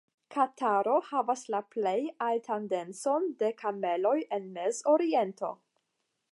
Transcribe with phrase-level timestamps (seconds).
[0.35, 1.93] Kataro havas la plej
[2.29, 5.55] altan denson de kameloj en Mezoriento.